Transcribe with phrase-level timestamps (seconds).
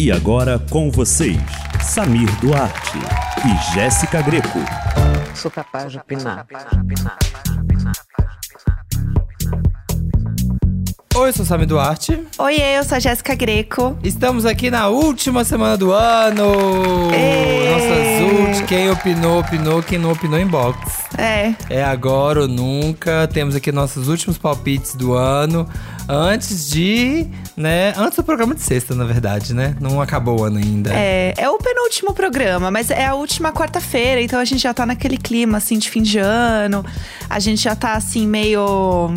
[0.00, 1.36] E agora com vocês,
[1.82, 2.96] Samir Duarte
[3.44, 4.60] e Jéssica Greco.
[5.34, 6.46] Sou capaz de opinar.
[11.16, 12.22] Oi, eu sou Samir Duarte.
[12.38, 13.98] Oi, eu sou a Jéssica Greco.
[14.04, 16.44] Estamos aqui na última semana do ano.
[17.12, 17.68] Ê!
[17.72, 18.68] Nossas últimas.
[18.68, 19.82] Quem opinou, opinou.
[19.82, 20.78] Quem não opinou, inbox.
[21.18, 23.26] É, É agora ou nunca.
[23.26, 25.68] Temos aqui nossos últimos palpites do ano.
[26.08, 27.92] Antes de, né?
[27.96, 29.76] Antes do programa de sexta, na verdade, né?
[29.80, 30.90] Não acabou o ano ainda.
[30.92, 34.86] é, é o penúltimo programa, mas é a última quarta-feira, então a gente já tá
[34.86, 36.84] naquele clima, assim, de fim de ano.
[37.28, 39.12] A gente já tá, assim, meio…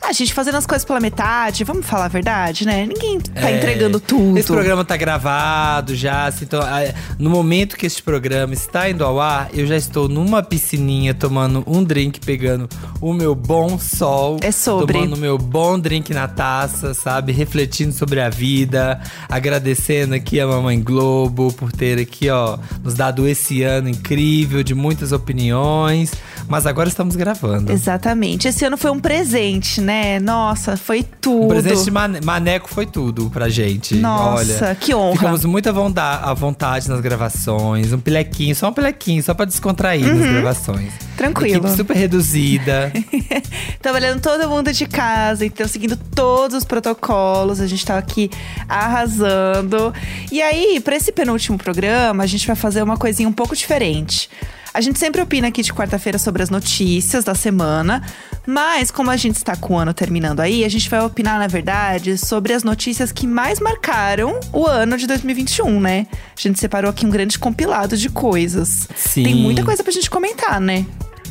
[0.00, 2.86] A gente fazendo as coisas pela metade, vamos falar a verdade, né?
[2.86, 4.38] Ninguém tá É, entregando tudo.
[4.38, 9.04] Esse programa tá gravado já, assim, então, ah, no momento que este programa está indo
[9.04, 12.68] ao ar, eu já estou numa piscininha tomando um drink, pegando
[13.00, 14.36] o meu bom sol.
[14.42, 14.92] É sobre.
[14.92, 17.32] Tomando o meu bom drink na taça, sabe?
[17.32, 23.26] Refletindo sobre a vida, agradecendo aqui a Mamãe Globo por ter aqui, ó, nos dado
[23.26, 26.12] esse ano incrível de muitas opiniões.
[26.48, 27.72] Mas agora estamos gravando.
[27.72, 28.46] Exatamente.
[28.46, 30.20] Esse ano foi um presente, né?
[30.20, 31.46] Nossa, foi tudo.
[31.46, 33.96] O presente de mane- Maneco foi tudo pra gente.
[33.96, 35.16] Nossa, Olha, que honra.
[35.18, 37.92] Ficamos muito à vontade nas gravações.
[37.92, 40.92] Um pilequinho, só um pilequinho, só pra descontrair nas gravações.
[40.92, 41.16] Uhum.
[41.16, 41.56] Tranquilo.
[41.66, 42.92] Equipe super reduzida.
[43.80, 45.96] Trabalhando todo mundo de casa, então seguindo
[46.26, 48.28] todos os protocolos, a gente tá aqui
[48.68, 49.94] arrasando.
[50.32, 54.28] E aí, pra esse penúltimo programa, a gente vai fazer uma coisinha um pouco diferente.
[54.74, 58.02] A gente sempre opina aqui de quarta-feira sobre as notícias da semana,
[58.44, 61.46] mas como a gente está com o ano terminando aí, a gente vai opinar, na
[61.46, 66.08] verdade, sobre as notícias que mais marcaram o ano de 2021, né?
[66.12, 68.88] A gente separou aqui um grande compilado de coisas.
[68.96, 69.22] Sim.
[69.22, 70.84] Tem muita coisa pra gente comentar, né?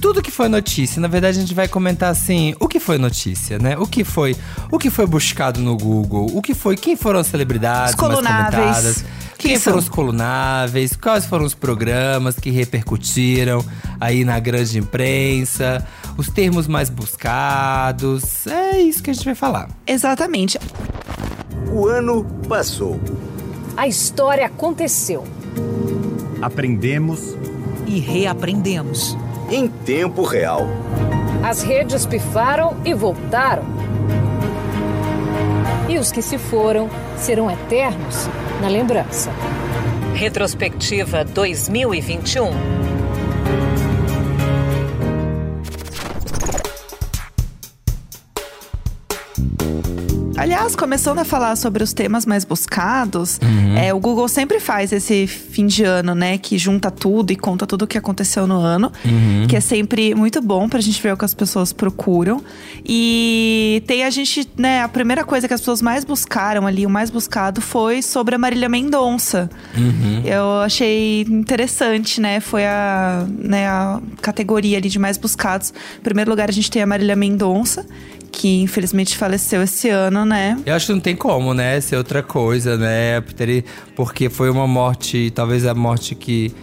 [0.05, 3.57] Tudo que foi notícia, na verdade a gente vai comentar assim, o que foi notícia,
[3.57, 3.75] né?
[3.75, 4.35] O que foi,
[4.71, 8.15] o que foi buscado no Google, o que foi, quem foram as celebridades Os mais
[8.19, 13.65] comentadas, Quem quem foram os colunáveis, quais foram os programas que repercutiram
[13.99, 15.83] aí na grande imprensa,
[16.15, 18.45] os termos mais buscados.
[18.45, 19.69] É isso que a gente vai falar.
[19.87, 20.59] Exatamente.
[21.73, 23.01] O ano passou.
[23.75, 25.23] A história aconteceu.
[26.43, 27.35] Aprendemos
[27.87, 29.17] e reaprendemos.
[29.49, 30.67] Em tempo real.
[31.43, 33.63] As redes pifaram e voltaram.
[35.87, 38.27] E os que se foram serão eternos
[38.61, 39.31] na lembrança.
[40.15, 42.94] Retrospectiva 2021.
[50.65, 53.39] Aliás, começando a falar sobre os temas mais buscados,
[53.77, 56.39] é, o Google sempre faz esse fim de ano, né?
[56.39, 58.91] Que junta tudo e conta tudo o que aconteceu no ano.
[59.47, 62.41] Que é sempre muito bom pra gente ver o que as pessoas procuram.
[62.83, 64.81] E tem a gente, né?
[64.81, 68.37] A primeira coisa que as pessoas mais buscaram ali, o mais buscado, foi sobre a
[68.39, 69.47] Marília Mendonça.
[70.25, 72.39] Eu achei interessante, né?
[72.39, 75.71] Foi a, né, a categoria ali de mais buscados.
[75.99, 77.85] Em primeiro lugar, a gente tem a Marília Mendonça,
[78.35, 80.57] que infelizmente faleceu esse ano, né?
[80.65, 83.23] Eu acho que não tem como, né, ser outra coisa, né?
[83.95, 86.53] Porque foi uma morte, talvez a morte que,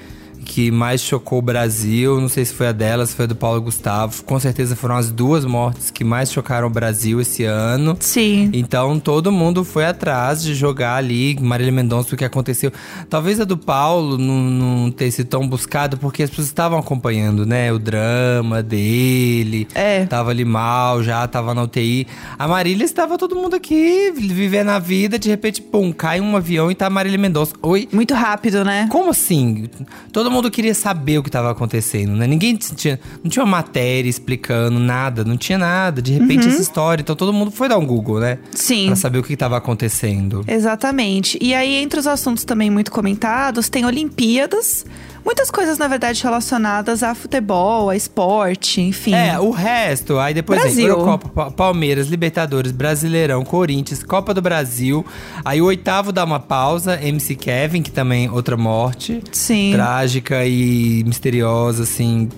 [0.53, 2.21] que mais chocou o Brasil.
[2.21, 4.23] Não sei se foi a dela, se foi a do Paulo Gustavo.
[4.23, 7.97] Com certeza foram as duas mortes que mais chocaram o Brasil esse ano.
[7.99, 8.51] Sim.
[8.53, 12.71] Então todo mundo foi atrás de jogar ali Marília Mendonça, o que aconteceu.
[13.09, 17.47] Talvez a do Paulo não, não tenha sido tão buscada, porque as pessoas estavam acompanhando,
[17.47, 17.73] né?
[17.73, 19.67] O drama dele.
[19.75, 20.05] É.
[20.05, 22.07] Tava ali mal, já tava na UTI.
[22.39, 26.71] A Marília estava todo mundo aqui, vivendo a vida, de repente, pum, cai um avião
[26.71, 27.55] e tá a Marília Mendonça.
[27.63, 27.89] Oi?
[27.91, 28.87] Muito rápido, né?
[28.91, 29.71] Como assim?
[30.13, 32.27] Todo mundo queria saber o que estava acontecendo, né?
[32.27, 36.01] Ninguém tinha, não tinha uma matéria explicando nada, não tinha nada.
[36.03, 38.33] De repente essa história, então todo mundo foi dar um Google, né?
[38.33, 38.51] Uhum.
[38.53, 38.87] Sim.
[38.87, 40.45] Pra saber o que estava acontecendo.
[40.47, 41.39] Exatamente.
[41.41, 44.85] E aí, entre os assuntos também muito comentados, tem Olimpíadas.
[45.25, 49.15] Muitas coisas, na verdade, relacionadas a futebol, a esporte, enfim.
[49.15, 50.89] É, o resto, aí depois vem Brasil.
[50.89, 55.05] Eurocopa, Pa- Palmeiras, Libertadores, Brasileirão, Corinthians, Copa do Brasil.
[55.45, 59.23] Aí o oitavo dá uma pausa, MC Kevin, que também outra morte.
[59.31, 59.71] Sim.
[59.75, 62.29] Trágica e misteriosa, assim,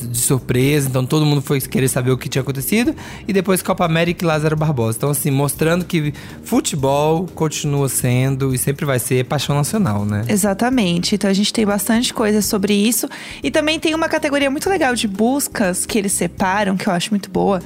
[0.00, 0.88] de surpresa.
[0.88, 2.94] Então todo mundo foi querer saber o que tinha acontecido.
[3.26, 4.96] E depois Copa América e Lázaro Barbosa.
[4.98, 6.12] Então, assim, mostrando que
[6.44, 10.24] futebol continua sendo e sempre vai ser paixão nacional, né?
[10.28, 11.14] Exatamente.
[11.14, 13.08] Então a gente tem bastante coisa sobre isso.
[13.42, 17.10] E também tem uma categoria muito legal de buscas que eles separam, que eu acho
[17.10, 17.60] muito boa,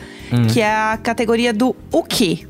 [0.52, 2.46] que é a categoria do o quê.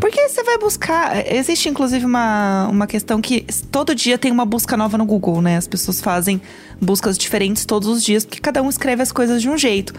[0.00, 1.26] Porque você vai buscar.
[1.32, 5.56] Existe, inclusive, uma, uma questão que todo dia tem uma busca nova no Google, né?
[5.56, 6.40] As pessoas fazem
[6.80, 9.92] buscas diferentes todos os dias, porque cada um escreve as coisas de um jeito.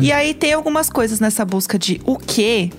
[0.00, 2.70] E aí tem algumas coisas nessa busca de o quê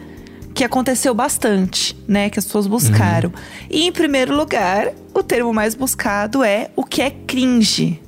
[0.54, 2.30] que aconteceu bastante, né?
[2.30, 3.30] Que as pessoas buscaram.
[3.30, 3.68] Uhum.
[3.70, 8.02] E em primeiro lugar, o termo mais buscado é o que é cringe.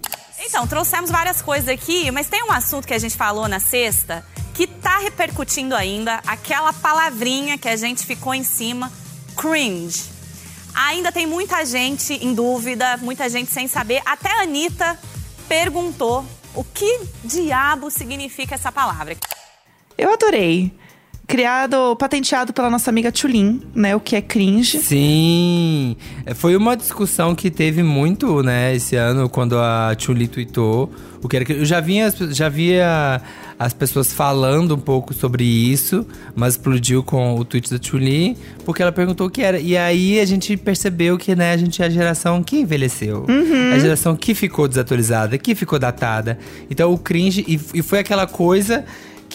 [0.45, 4.25] Então, trouxemos várias coisas aqui, mas tem um assunto que a gente falou na sexta
[4.53, 8.91] que tá repercutindo ainda, aquela palavrinha que a gente ficou em cima,
[9.35, 10.03] cringe.
[10.75, 14.01] Ainda tem muita gente em dúvida, muita gente sem saber.
[14.05, 14.99] Até a Anitta
[15.53, 19.15] perguntou o que diabo significa essa palavra.
[19.95, 20.73] Eu adorei.
[21.27, 23.95] Criado, patenteado pela nossa amiga Tulin, né?
[23.95, 24.79] O que é cringe.
[24.79, 25.95] Sim,
[26.25, 30.91] É, foi uma discussão que teve muito, né, esse ano, quando a Chuli tweetou.
[31.21, 33.21] O que era que eu já vinha, já via
[33.57, 36.05] as pessoas falando um pouco sobre isso,
[36.35, 39.59] mas explodiu com o tweet da Chuli, porque ela perguntou o que era.
[39.59, 43.25] E aí a gente percebeu que, né, a gente é a geração que envelheceu.
[43.73, 46.38] A geração que ficou desatualizada, que ficou datada.
[46.69, 48.83] Então o cringe, e, e foi aquela coisa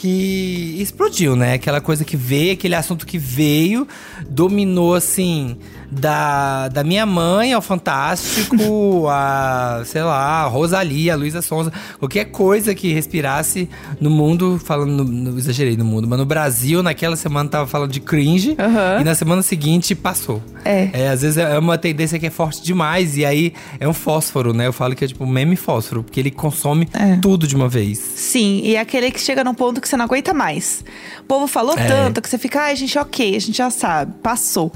[0.00, 1.55] que explodiu, né?
[1.55, 3.87] Aquela coisa que veio, aquele assunto que veio,
[4.29, 5.56] dominou assim.
[5.91, 12.27] Da, da minha mãe ao Fantástico, a, sei lá, a Rosalia, a Luísa Sonza, qualquer
[12.27, 13.67] coisa que respirasse
[13.99, 18.01] no mundo, falando, no, exagerei no mundo, mas no Brasil, naquela semana tava falando de
[18.01, 19.01] cringe, Aham.
[19.01, 20.43] e na semana seguinte passou.
[20.62, 21.09] É.
[21.09, 24.67] às vezes é uma tendência que é forte demais, e aí é um fósforo, né?
[24.67, 27.17] Eu falo que é tipo meme fósforo, porque ele consome É.
[27.17, 27.97] tudo de uma vez.
[27.99, 30.85] Sim, e é aquele que chega num ponto que você não aguenta mais.
[31.20, 31.87] O povo falou É.
[31.87, 34.73] tanto que você fica, ai, gente, ok, a gente já sabe, passou.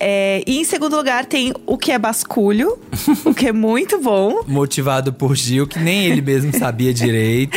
[0.00, 2.76] É, e em segundo lugar tem o que é basculho,
[3.24, 4.42] o que é muito bom.
[4.46, 7.56] Motivado por Gil, que nem ele mesmo sabia direito.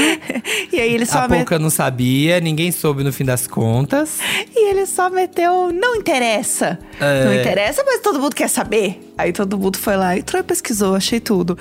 [0.71, 4.19] E aí ele só, A me- Pouca não sabia, ninguém soube no fim das contas.
[4.55, 6.77] e ele só meteu, não interessa.
[6.99, 7.25] É.
[7.25, 9.11] Não interessa, mas todo mundo quer saber.
[9.17, 11.57] Aí todo mundo foi lá e entrou e pesquisou, achei tudo.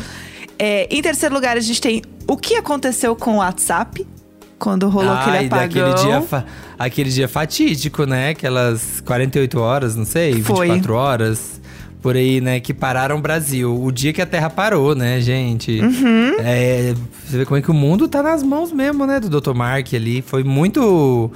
[0.58, 4.06] É, em terceiro lugar, a gente tem o que aconteceu com o WhatsApp.
[4.58, 5.90] Quando rolou aquele Ai, apagão.
[5.90, 6.44] daquele dia,
[6.78, 8.30] aquele dia fatídico, né?
[8.30, 10.68] Aquelas 48 horas, não sei, Foi.
[10.68, 11.60] 24 horas.
[12.00, 12.60] Por aí, né?
[12.60, 13.82] Que pararam o Brasil.
[13.82, 15.80] O dia que a Terra parou, né, gente?
[15.80, 16.36] Uhum.
[16.38, 16.94] É,
[17.26, 19.18] você vê como é que o mundo tá nas mãos mesmo, né?
[19.18, 19.54] Do Dr.
[19.54, 20.22] Mark ali.
[20.22, 21.30] Foi muito.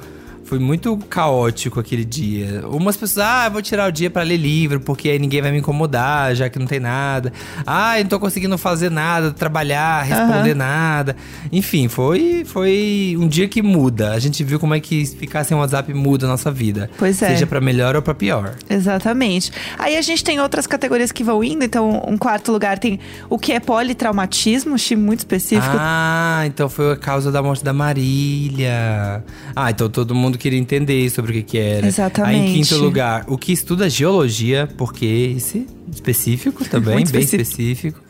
[0.50, 2.66] Foi muito caótico aquele dia.
[2.66, 5.52] Umas pessoas, ah, eu vou tirar o dia pra ler livro, porque aí ninguém vai
[5.52, 7.32] me incomodar, já que não tem nada.
[7.64, 11.14] Ah, eu não tô conseguindo fazer nada, trabalhar, responder nada.
[11.52, 14.10] Enfim, foi, foi um dia que muda.
[14.10, 16.90] A gente viu como é que ficar sem WhatsApp muda a nossa vida.
[16.98, 17.28] Pois é.
[17.28, 18.56] Seja pra melhor ou pra pior.
[18.68, 19.52] Exatamente.
[19.78, 21.64] Aí a gente tem outras categorias que vão indo.
[21.64, 22.98] Então, um quarto lugar tem
[23.28, 25.76] o que é politraumatismo, muito específico.
[25.78, 29.22] Ah, então foi a causa da morte da Marília.
[29.54, 31.86] Ah, então todo mundo queria entender sobre o que que era.
[31.86, 32.34] Exatamente.
[32.40, 37.98] Aí em quinto lugar, o que estuda geologia, porque esse específico também, Muito bem específico.
[37.98, 38.00] específico.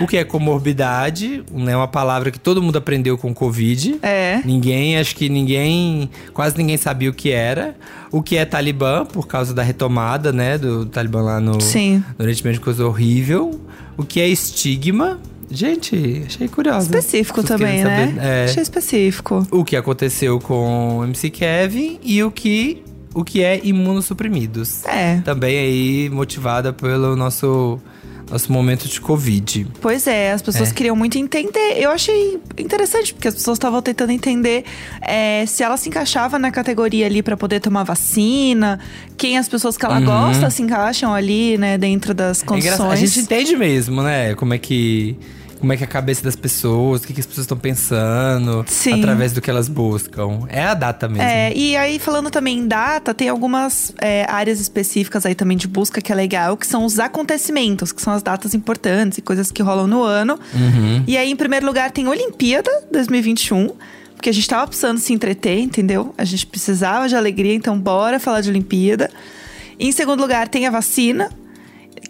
[0.00, 3.98] O que é comorbidade, né, uma palavra que todo mundo aprendeu com Covid.
[4.02, 4.42] É.
[4.44, 7.74] Ninguém, acho que ninguém, quase ninguém sabia o que era.
[8.12, 12.04] O que é Talibã, por causa da retomada, né, do Talibã lá no, Sim.
[12.18, 13.58] no Oriente Médio, coisa horrível.
[13.96, 15.18] O que é estigma.
[15.50, 16.86] Gente, achei curioso.
[16.86, 18.14] Específico também, né?
[18.20, 19.46] É, Achei específico.
[19.50, 22.82] o que aconteceu com o MC Kevin e o que,
[23.14, 24.84] o que é imunossuprimidos.
[24.84, 25.20] É.
[25.24, 27.78] Também aí motivada pelo nosso,
[28.30, 29.66] nosso momento de Covid.
[29.80, 30.74] Pois é, as pessoas É.
[30.74, 31.74] queriam muito entender.
[31.80, 34.64] Eu achei interessante, porque as pessoas estavam tentando entender
[35.00, 38.80] é, se ela se encaixava na categoria ali pra poder tomar vacina,
[39.16, 40.04] quem as pessoas que ela Uhum.
[40.04, 42.92] gosta se encaixam ali, né, dentro das É condições.
[42.92, 44.34] A gente entende mesmo, né?
[44.34, 45.16] Como é que.
[45.58, 48.64] Como é que é a cabeça das pessoas, o que, que as pessoas estão pensando
[48.68, 49.00] Sim.
[49.00, 50.46] através do que elas buscam.
[50.48, 51.22] É a data mesmo.
[51.22, 55.66] É, e aí falando também em data, tem algumas é, áreas específicas aí também de
[55.66, 59.50] busca que é legal, que são os acontecimentos, que são as datas importantes e coisas
[59.50, 60.38] que rolam no ano.
[60.54, 61.04] Uhum.
[61.06, 63.72] E aí, em primeiro lugar, tem Olimpíada 2021.
[64.14, 66.14] Porque a gente tava precisando se entreter, entendeu?
[66.16, 69.10] A gente precisava de alegria, então bora falar de Olimpíada.
[69.78, 71.30] Em segundo lugar, tem a vacina,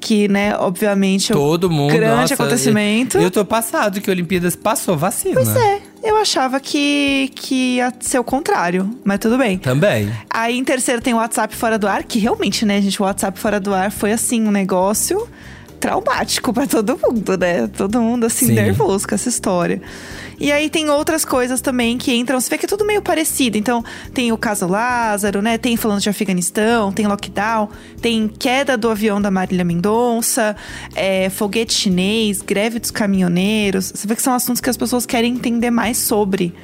[0.00, 1.92] que, né, obviamente, é Todo mundo.
[1.92, 3.18] grande nossa, acontecimento.
[3.18, 5.34] Eu, tô passado que a Olimpíadas passou vacina.
[5.34, 9.58] Pois é, eu achava que, que ia ser o contrário, mas tudo bem.
[9.58, 10.10] Também.
[10.30, 13.38] Aí em terceiro tem o WhatsApp fora do ar, que realmente, né, gente, o WhatsApp
[13.38, 15.26] fora do ar foi assim um negócio
[15.80, 17.66] traumático pra todo mundo, né?
[17.68, 18.54] Todo mundo assim Sim.
[18.54, 19.80] nervoso com essa história.
[20.38, 23.56] E aí tem outras coisas também que entram, você vê que é tudo meio parecido.
[23.56, 25.56] Então, tem o caso Lázaro, né?
[25.56, 27.68] Tem falando de Afeganistão, tem lockdown,
[28.00, 30.54] tem queda do avião da Marília Mendonça,
[30.94, 33.92] é, foguete chinês, greve dos caminhoneiros.
[33.94, 36.54] Você vê que são assuntos que as pessoas querem entender mais sobre,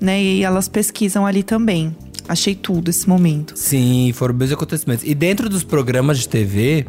[0.00, 0.22] né?
[0.22, 1.94] E elas pesquisam ali também.
[2.28, 3.54] Achei tudo esse momento.
[3.56, 5.04] Sim, foram bons acontecimentos.
[5.04, 6.86] E dentro dos programas de TV,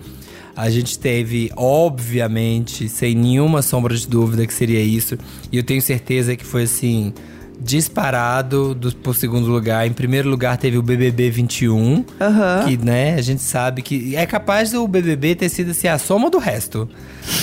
[0.55, 5.17] a gente teve, obviamente, sem nenhuma sombra de dúvida que seria isso.
[5.51, 7.13] E eu tenho certeza que foi assim.
[7.59, 9.87] disparado do, pro segundo lugar.
[9.87, 12.65] Em primeiro lugar teve o BBB 21, Aham.
[12.67, 16.29] que, né, a gente sabe que é capaz do BBB ter sido assim, a soma
[16.29, 16.89] do resto.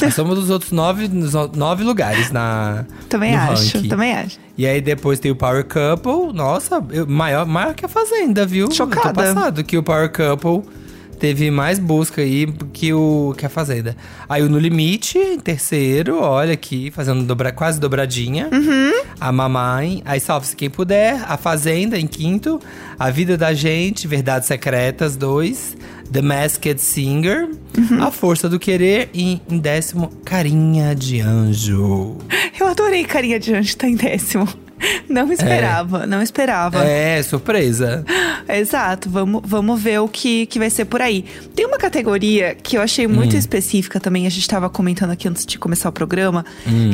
[0.05, 1.09] A soma dos outros nove,
[1.57, 3.88] nove lugares na Também acho, ranking.
[3.88, 4.38] também acho.
[4.59, 6.35] E aí depois tem o Power Couple.
[6.35, 8.71] Nossa, eu- maior, maior que a Fazenda, viu?
[8.71, 9.09] Chocada.
[9.09, 10.71] Eu tô passado que o Power Couple
[11.20, 13.94] teve mais busca aí que, o, que a Fazenda.
[14.26, 18.48] Aí o No Limite, em terceiro, olha aqui, fazendo dobra, quase dobradinha.
[18.50, 19.04] Uhum.
[19.20, 21.22] A Mamãe, aí Salve-se Quem Puder.
[21.30, 22.58] A Fazenda, em quinto.
[22.98, 25.76] A Vida da Gente, Verdades Secretas, dois.
[26.10, 27.50] The Masked Singer.
[27.76, 28.02] Uhum.
[28.02, 29.10] A Força do Querer.
[29.12, 32.16] E em décimo, Carinha de Anjo.
[32.58, 34.48] Eu adorei Carinha de Anjo tá em décimo.
[35.08, 36.84] Não esperava, não esperava.
[36.84, 38.04] É, surpresa.
[38.49, 41.25] Exato, vamos, vamos ver o que, que vai ser por aí.
[41.54, 45.44] Tem uma categoria que eu achei muito específica também, a gente estava comentando aqui antes
[45.44, 46.44] de começar o programa,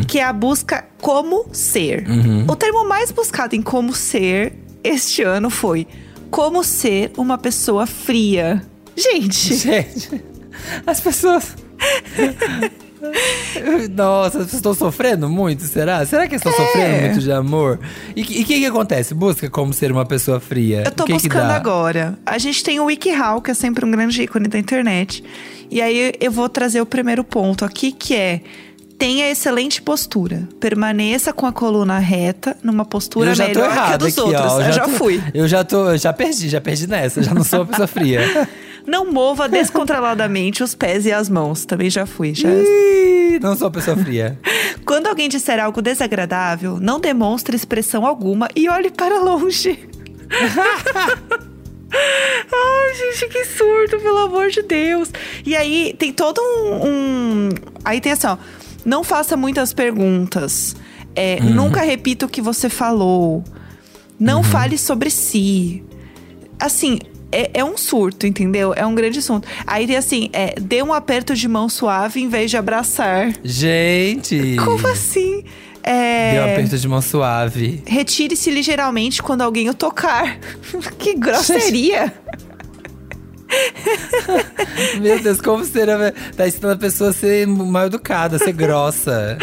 [0.09, 2.05] que é a busca como ser.
[2.49, 4.53] O termo mais buscado em como ser
[4.83, 5.87] este ano foi
[6.31, 8.63] como ser uma pessoa fria.
[8.97, 10.23] Gente, Gente,
[10.87, 11.55] as pessoas.
[13.95, 16.05] Nossa, estão sofrendo muito, será?
[16.07, 16.57] Será que estão É.
[16.57, 17.79] sofrendo muito de amor?
[18.15, 19.15] E o que, que acontece?
[19.15, 20.83] Busca como ser uma pessoa fria.
[20.87, 21.57] eu tô que que buscando dá?
[21.57, 22.19] agora.
[22.25, 25.23] A gente tem o WikiHow, que é sempre um grande ícone da internet.
[25.71, 28.41] E aí eu vou trazer o primeiro ponto aqui, que é
[28.99, 30.49] tenha excelente postura.
[30.59, 34.53] Permaneça com a coluna reta, numa postura Eu melhor que a dos aqui, outros.
[34.53, 34.61] ó.
[34.63, 35.23] eu já tô- fui.
[35.35, 37.23] Eu já tô, eu já perdi, já perdi nessa.
[37.23, 38.21] Já não sou uma pessoa fria.
[38.87, 41.65] Não mova descontroladamente os pés e as mãos.
[41.65, 42.35] Também já fui.
[42.35, 42.49] Já...
[42.49, 44.39] Ih, não sou pessoa fria.
[44.85, 49.79] Quando alguém disser algo desagradável, não demonstre expressão alguma e olhe para longe.
[51.93, 55.11] Ai, gente, que surto, pelo amor de Deus.
[55.45, 56.87] E aí tem todo um.
[56.87, 57.49] um-
[57.85, 58.37] Aí tem assim, ó.
[58.85, 60.77] Não faça muitas perguntas.
[61.15, 63.43] É, Nunca repita o que você falou.
[64.19, 65.83] Não fale sobre si.
[66.59, 66.99] Assim,
[67.31, 68.73] é, é um surto, entendeu?
[68.75, 69.47] É um grande assunto.
[69.67, 73.33] Aí tem assim, é, dê um aperto de mão suave em vez de abraçar.
[73.43, 74.57] Gente.
[74.57, 75.45] Como assim?
[75.83, 77.83] É, Deu um aperto de mão suave.
[77.87, 80.39] Retire-se ligeiramente quando alguém o tocar.
[80.99, 82.13] que grosseria!
[85.01, 85.87] Meu Deus, como ser.
[86.37, 89.39] Tá ensinando a pessoa a ser mal educada, a ser grossa.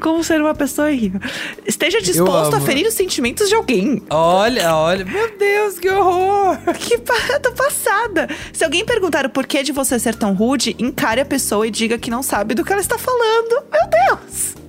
[0.00, 1.20] Como ser uma pessoa horrível.
[1.66, 4.02] Esteja disposto a ferir os sentimentos de alguém.
[4.10, 5.04] Olha, olha.
[5.04, 6.58] Meu Deus, que horror.
[6.80, 8.28] Que pa- tô passada.
[8.52, 11.98] Se alguém perguntar o porquê de você ser tão rude, encare a pessoa e diga
[11.98, 13.64] que não sabe do que ela está falando.
[13.70, 14.59] Meu Deus!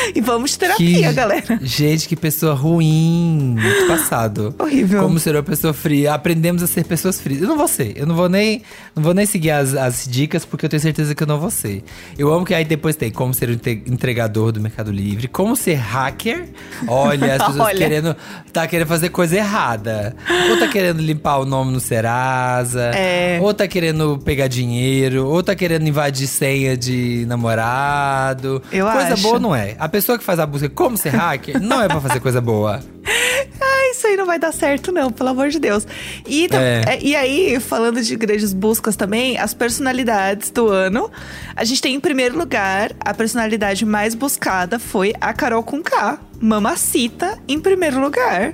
[0.14, 1.58] E vamos terapia, Que- galera.
[1.62, 3.56] Gente, que pessoa ruim.
[3.58, 4.54] Muito passado.
[4.58, 5.02] Horrível.
[5.02, 6.14] Como ser uma pessoa fria.
[6.14, 7.42] Aprendemos a ser pessoas frias.
[7.42, 7.92] Eu não vou ser.
[7.96, 8.62] Eu não vou nem,
[8.96, 11.50] não vou nem seguir as, as dicas, porque eu tenho certeza que eu não vou
[11.50, 11.84] ser.
[12.18, 13.50] Eu amo que aí depois tem como ser
[13.86, 16.48] entregador do Mercado Livre, como ser hacker.
[16.88, 17.76] Olha, as pessoas Olha.
[17.78, 18.16] querendo.
[18.52, 20.16] Tá querendo fazer coisa errada.
[20.50, 22.90] Ou tá querendo limpar o nome no Serasa.
[22.94, 23.38] É.
[23.40, 25.26] Ou tá querendo pegar dinheiro.
[25.26, 28.62] Ou tá querendo invadir senha de namorado.
[28.72, 29.22] Eu coisa acho.
[29.22, 29.76] boa não é.
[29.78, 32.80] A pessoa que faz a busca como ser hacker não é pra fazer coisa boa.
[33.62, 35.86] Ah, isso aí não vai dar certo, não, pelo amor de Deus.
[36.26, 36.82] E, tam- É.
[36.86, 41.10] é, e aí, falando de grandes buscas também, as personalidades do ano.
[41.56, 46.18] A gente tem em primeiro lugar, a personalidade mais buscada foi a Carol com K.
[46.40, 48.52] Mamacita em primeiro lugar.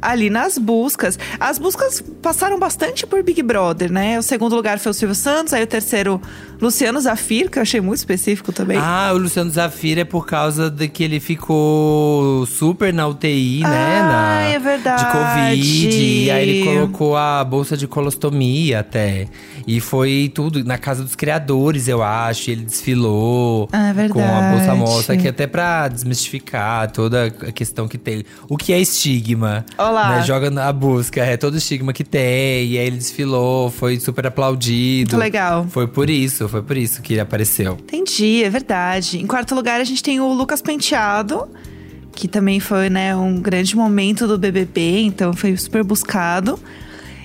[0.00, 1.18] Ali nas buscas.
[1.38, 4.18] As buscas passaram bastante por Big Brother, né?
[4.18, 6.20] O segundo lugar foi o Silvio Santos, aí o terceiro,
[6.60, 8.78] Luciano Zafir, que eu achei muito específico também.
[8.80, 14.00] Ah, o Luciano Zafira é por causa de que ele ficou super na UTI, né?
[14.02, 15.04] Ah, é verdade.
[15.04, 15.96] De Covid.
[15.96, 19.28] E aí ele colocou a bolsa de colostomia até.
[19.72, 22.50] E foi tudo na casa dos criadores, eu acho.
[22.50, 24.78] E ele desfilou Ah, é com a bolsa verdade.
[24.78, 28.24] moça, que até pra desmistificar toda a questão que tem.
[28.48, 29.64] O que é estigma?
[29.78, 30.16] Olá.
[30.16, 30.22] Né?
[30.24, 32.66] Joga na busca, é todo o estigma que tem.
[32.66, 35.12] E aí ele desfilou, foi super aplaudido.
[35.12, 35.64] Muito legal.
[35.70, 37.74] Foi por isso, foi por isso que ele apareceu.
[37.74, 39.18] Entendi, é verdade.
[39.20, 41.48] Em quarto lugar, a gente tem o Lucas Penteado,
[42.12, 46.58] que também foi, né, um grande momento do BBB, então foi super buscado.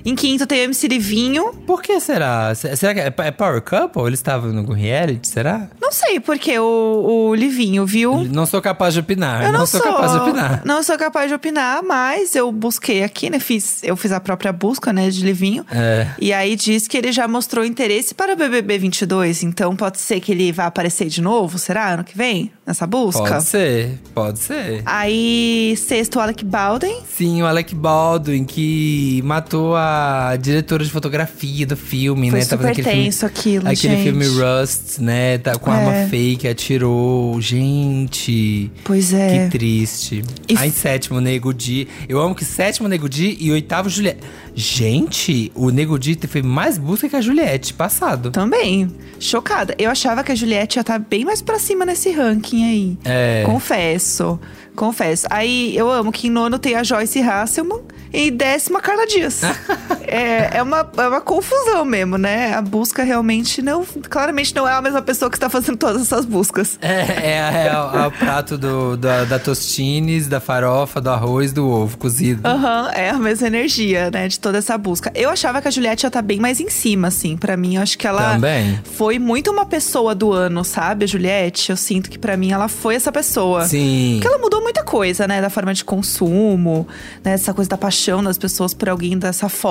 [0.06, 1.52] Em quinto tem o MC Livinho.
[1.66, 2.54] Por que será?
[2.54, 4.04] Se- Será que é é Power Couple?
[4.04, 5.68] Eles estavam no reality, será?
[5.82, 8.24] Não sei porque o, o Livinho, viu?
[8.26, 9.44] Não sou capaz de opinar.
[9.46, 10.62] Eu não, sou, capaz de opinar.
[10.64, 13.40] Não sou capaz de opinar, mas eu busquei aqui, né?
[13.40, 15.66] Fiz, eu fiz a própria busca, né, de Livinho.
[15.72, 16.08] É.
[16.20, 20.20] E aí diz que ele já mostrou interesse para o BBB 22, então pode ser
[20.20, 21.90] que ele vá aparecer de novo, será?
[21.94, 22.52] Ano que vem?
[22.66, 23.24] Nessa busca?
[23.24, 24.82] Pode ser, pode ser.
[24.86, 26.96] Aí, sexto, Alec Baldwin.
[27.08, 29.95] Sim, o Alec Baldwin, que matou a
[30.32, 32.46] a diretora de fotografia do filme, Foi né?
[32.46, 34.04] super aquele filme- tenso aquilo, Aquele gente.
[34.04, 35.38] filme Rust, né?
[35.38, 35.75] Tá com É.
[35.75, 37.40] arma fake, atirou.
[37.42, 38.72] Gente.
[38.84, 39.46] Pois é.
[39.48, 40.24] Que triste.
[40.50, 41.88] E Aí, sétimo, Nego Di.
[42.08, 44.22] Eu amo que sétimo, Nego Di e oitavo, Juliette.
[44.54, 48.32] Gente, o Nego Di fez mais busca que a Juliette passado.
[48.32, 48.90] Também.
[49.20, 49.75] Chocada.
[49.78, 52.98] Eu achava que a Juliette ia estar bem mais pra cima nesse ranking aí.
[53.06, 53.44] É.
[53.46, 54.40] Confesso.
[54.75, 55.25] Confesso.
[55.30, 57.80] Aí eu amo que em nono tem a Joyce Hasselman
[58.14, 59.42] e em décimo a Carla Dias.
[60.08, 62.54] é, é, uma, é uma confusão mesmo, né?
[62.54, 63.86] A busca realmente não.
[64.10, 66.77] Claramente não é a mesma pessoa que está fazendo todas essas buscas.
[66.82, 67.01] É,
[67.32, 71.68] é, é o, é o prato do, da, da tostines, da farofa, do arroz, do
[71.70, 72.48] ovo cozido.
[72.48, 74.27] Aham, é a mesma energia, né?
[74.27, 75.12] De toda essa busca.
[75.15, 77.36] Eu achava que a Juliette ia estar bem mais em cima, assim.
[77.36, 78.80] Pra mim, eu acho que ela Também.
[78.84, 81.06] foi muito uma pessoa do ano, sabe?
[81.06, 83.65] A Juliette, eu sinto que pra mim ela foi essa pessoa.
[83.65, 84.20] Sim.
[84.22, 85.42] Porque ela mudou muita coisa, né?
[85.42, 86.88] Da forma de consumo,
[87.24, 87.34] né?
[87.34, 89.65] Essa coisa da paixão das pessoas por alguém dessa forma.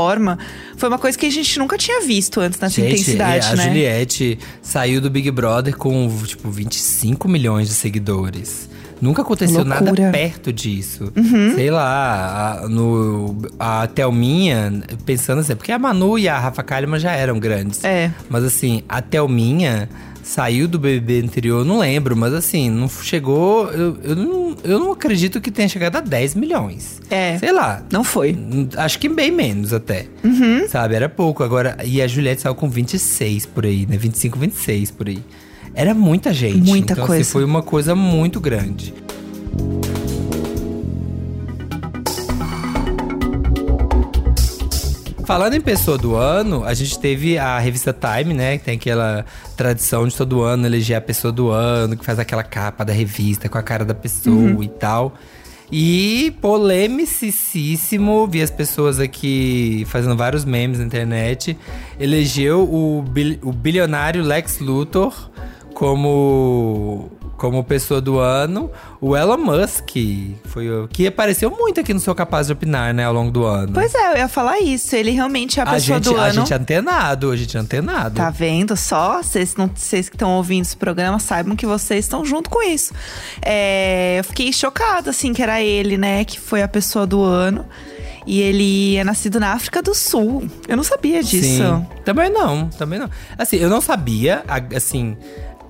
[0.76, 3.56] Foi uma coisa que a gente nunca tinha visto antes nessa Gente, intensidade, é, a
[3.56, 3.64] né?
[3.64, 8.68] Juliette saiu do Big Brother com, tipo, 25 milhões de seguidores.
[9.00, 10.06] Nunca aconteceu nada Loucura.
[10.06, 10.12] Uhum.
[10.12, 11.12] perto disso.
[11.54, 16.98] Sei lá, a, no, a Thelminha, pensando assim, porque a Manu e a Rafa Kalimann
[16.98, 17.84] já eram grandes.
[17.84, 18.10] É.
[18.30, 19.88] Mas assim, a Thelminha
[20.24, 23.70] saiu do BBB anterior, não lembro, mas assim, não chegou.
[23.70, 27.00] Eu, eu, não, eu não acredito que tenha chegado a 10 milhões.
[27.10, 27.38] É.
[27.38, 27.82] Sei lá.
[27.92, 28.36] Não foi.
[28.76, 30.06] Acho que bem menos até.
[30.24, 30.66] Uhum.
[30.68, 30.94] Sabe?
[30.94, 31.44] Era pouco.
[31.44, 33.96] Agora, e a Juliette saiu com 26 por aí, né?
[33.96, 35.22] 25, 26 por aí.
[35.74, 36.56] Era muita gente.
[36.56, 37.22] Muita então, coisa.
[37.22, 38.94] Assim, foi uma coisa muito grande.
[45.26, 48.58] Falando em pessoa do ano, a gente teve a revista Time, né?
[48.58, 49.24] Que tem aquela
[49.56, 53.48] tradição de todo ano eleger a pessoa do ano, que faz aquela capa da revista
[53.48, 54.62] com a cara da pessoa Uhum.
[54.62, 55.14] e tal.
[55.72, 61.56] E polemicíssimo, vi as pessoas aqui fazendo vários memes na internet.
[61.98, 65.30] Elegeu o, bil- o bilionário Lex Luthor
[65.72, 68.70] como, como pessoa do ano.
[69.00, 69.90] O Elon Musk
[70.46, 73.44] foi o que apareceu muito aqui no Sou Capaz de Opinar, né, ao longo do
[73.44, 73.72] ano.
[73.74, 74.94] Pois é, eu ia falar isso.
[74.96, 76.34] Ele realmente é a a pessoa gente, do a ano.
[76.34, 78.14] gente é antenado, a gente é antenado.
[78.16, 79.22] Tá vendo só?
[79.22, 82.92] Vocês, que estão ouvindo esse programa saibam que vocês estão junto com isso.
[83.42, 86.24] É, eu fiquei chocada, assim, que era ele, né?
[86.24, 87.64] Que foi a pessoa do ano.
[88.26, 90.48] E ele é nascido na África do Sul.
[90.66, 91.62] Eu não sabia disso.
[91.62, 91.86] Sim.
[92.06, 93.10] Também não, também não.
[93.36, 95.14] Assim, eu não sabia, a- assim,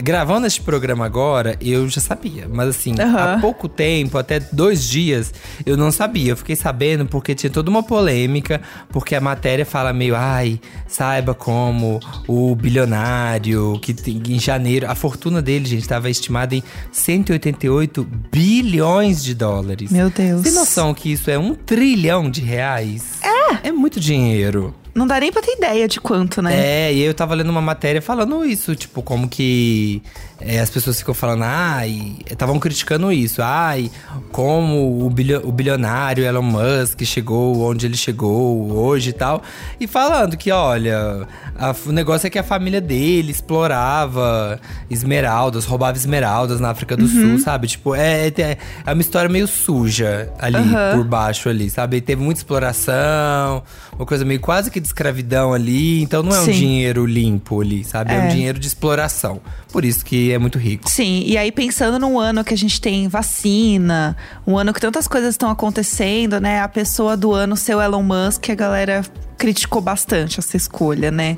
[0.02, 2.48] gravando este programa agora, eu já sabia.
[2.52, 3.34] Mas assim, Aham.
[3.34, 5.32] há pouco tempo, até dois dias,
[5.64, 6.32] eu não sabia.
[6.32, 11.34] Eu fiquei sabendo porque tinha toda uma polêmica, porque a matéria fala meio, ai, saiba
[11.34, 18.06] como o bilionário, que tem, em janeiro, a fortuna dele, gente, estava estimada em 188
[18.30, 19.90] bilhões de dólares.
[19.90, 20.42] Meu Deus.
[20.42, 23.20] Tem noção que isso é um trilhão de reais?
[23.22, 23.68] É!
[23.68, 24.74] É muito dinheiro.
[24.94, 26.54] Não dá nem pra ter ideia de quanto, né?
[26.88, 30.00] É, e eu tava lendo uma matéria falando isso, tipo, como que
[30.40, 33.90] é, as pessoas ficam falando, ai, estavam criticando isso, ai,
[34.32, 39.42] como o, bilio- o bilionário Elon Musk chegou onde ele chegou hoje e tal.
[39.80, 45.96] E falando que, olha, a- o negócio é que a família dele explorava esmeraldas, roubava
[45.96, 47.66] esmeraldas na África do Sul, sabe?
[47.68, 50.96] Tipo, é, é, é uma história meio suja ali, Aham.
[50.96, 51.96] por baixo ali, sabe?
[51.98, 53.62] E teve muita exploração,
[53.96, 56.02] uma coisa meio quase que de escravidão ali.
[56.02, 56.52] Então não é um Sim.
[56.52, 58.12] dinheiro limpo ali, sabe?
[58.12, 58.16] É.
[58.16, 58.20] É.
[58.24, 59.40] um dinheiro de exploração.
[59.72, 60.88] Por isso que é muito rico.
[60.88, 65.06] Sim, e aí pensando num ano que a gente tem vacina, um ano que tantas
[65.08, 66.60] coisas estão acontecendo, né?
[66.60, 69.02] A pessoa do ano ser o Elon Musk, a galera
[69.36, 71.36] criticou bastante essa escolha, né?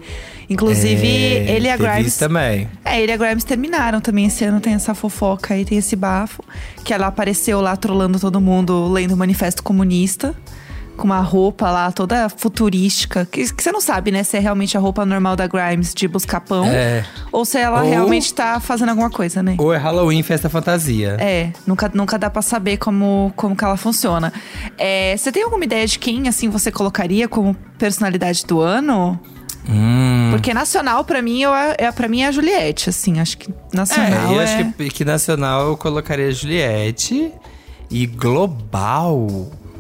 [0.49, 2.17] Inclusive, É, ele e a Grimes.
[2.17, 2.69] também.
[2.85, 5.97] É, ele e a Grimes terminaram também esse ano, tem essa fofoca aí, tem esse
[5.97, 6.45] bafo.
[6.85, 10.35] Que ela apareceu lá trolando todo mundo, lendo o Manifesto Comunista.
[10.97, 13.27] Com uma roupa lá toda futurística.
[13.27, 14.23] Que, que você não sabe, né?
[14.23, 16.65] Se é realmente a roupa normal da Grimes de buscar pão.
[16.67, 17.05] É.
[17.31, 19.57] Ou se ela Ou- realmente tá fazendo alguma coisa, né?
[19.59, 21.17] Ou é Halloween, festa fantasia.
[21.21, 24.33] É, nunca, nunca dá pra saber como, como que ela funciona.
[24.79, 29.21] É, você tem alguma ideia de quem, assim, você colocaria como personalidade do ano?
[29.69, 30.29] Hum.
[30.31, 33.19] Porque nacional, pra mim, eu, é, pra mim é a Juliette, assim.
[33.21, 34.45] Acho que nacional É, eu é...
[34.45, 37.33] acho que, que nacional eu colocaria Juliette.
[37.91, 39.29] E global.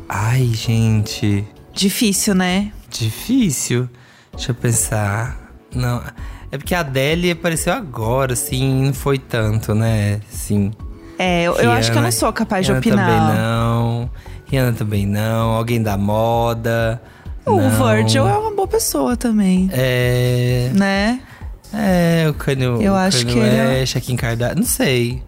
[0.08, 1.44] Ai, gente.
[1.72, 2.72] Difícil, né?
[2.90, 3.88] Difícil.
[4.32, 5.50] Deixa eu pensar.
[5.74, 6.02] Não.
[6.50, 10.20] É porque a Adele apareceu agora, assim, não foi tanto, né?
[10.30, 10.72] Sim.
[11.18, 13.06] É, eu, eu acho que eu não sou capaz de Rihanna opinar.
[13.08, 14.10] também não.
[14.46, 15.50] Rihanna também não.
[15.50, 17.02] Alguém da moda.
[17.44, 17.70] O não.
[17.70, 20.70] Virgil é uma boa pessoa também, É.
[20.74, 21.20] né?
[21.74, 24.54] É, o Kanye, Eu o acho Kanye que ele é- Kim Kardashian.
[24.56, 25.22] Não sei.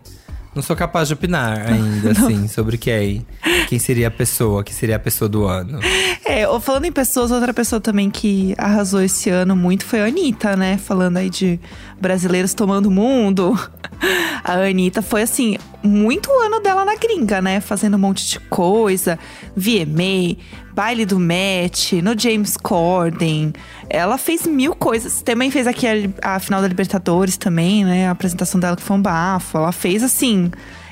[0.58, 3.24] Não sou capaz de opinar ainda, assim, sobre quem.
[3.68, 5.78] quem seria a pessoa, que seria a pessoa do ano.
[6.26, 10.56] É, falando em pessoas, outra pessoa também que arrasou esse ano muito foi a Anitta,
[10.56, 10.76] né?
[10.76, 11.60] Falando aí de
[12.00, 13.56] brasileiros tomando o mundo.
[14.42, 17.60] A Anitta foi, assim, muito ano dela na gringa, né?
[17.60, 19.18] Fazendo um monte de coisa.
[19.56, 20.36] VMA,
[20.74, 23.52] baile do match, no James Corden.
[23.90, 25.22] Ela fez mil coisas.
[25.22, 28.08] Também fez aqui a, a final da Libertadores também, né?
[28.08, 29.56] A apresentação dela que foi um bafo.
[29.56, 30.50] Ela fez, assim…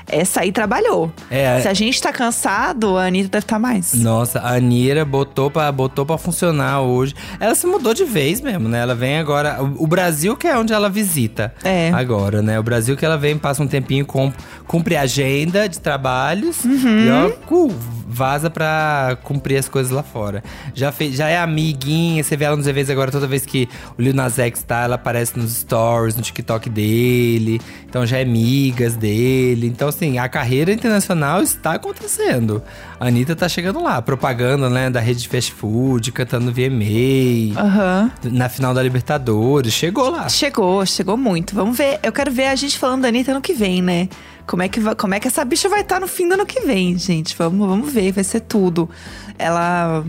[0.09, 1.11] Essa aí trabalhou.
[1.29, 1.59] É.
[1.61, 3.93] Se a gente tá cansado, a Anitta deve estar mais.
[3.93, 7.13] Nossa, a Anira botou pra, botou pra funcionar hoje.
[7.39, 8.79] Ela se mudou de vez mesmo, né?
[8.79, 9.61] Ela vem agora.
[9.61, 11.53] O, o Brasil que é onde ela visita.
[11.63, 11.91] É.
[11.93, 12.59] Agora, né?
[12.59, 14.31] O Brasil que ela vem, passa um tempinho, com,
[14.65, 16.63] cumpre a agenda de trabalhos.
[16.63, 17.05] Uhum.
[17.05, 17.73] E ó, cu,
[18.07, 20.41] vaza pra cumprir as coisas lá fora.
[20.73, 23.67] Já, fez, já é amiguinha, você vê ela nos eventos agora, toda vez que
[23.97, 27.59] o Lil Nas X tá, ela aparece nos stories, no TikTok dele.
[27.87, 29.67] Então já é amigas dele.
[29.67, 32.61] Então, assim, a carreira internacional está acontecendo.
[32.99, 37.59] A Anitta tá chegando lá, propaganda, né, da rede de fast food, cantando VMA.
[37.59, 38.11] Aham.
[38.23, 40.29] Na final da Libertadores, chegou lá.
[40.29, 41.55] Chegou, chegou muito.
[41.55, 41.99] Vamos ver.
[42.03, 44.07] Eu quero ver a gente falando da Anitta ano que vem, né?
[44.45, 46.61] Como é que, como é que essa bicha vai estar no fim do ano que
[46.61, 47.35] vem, gente?
[47.37, 48.89] Vamos, vamos ver, vai ser tudo.
[49.37, 50.05] Ela.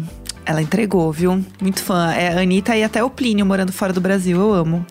[0.46, 1.44] Ela entregou, viu?
[1.60, 2.10] Muito fã.
[2.12, 4.86] É a Anitta e até o Plínio morando fora do Brasil, eu amo.